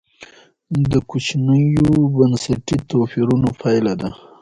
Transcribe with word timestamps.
د 0.91 0.93
کوچنیو 1.09 1.89
بنسټي 2.15 2.77
توپیرونو 2.89 3.49
پایله 3.61 3.93
ده. 4.01 4.09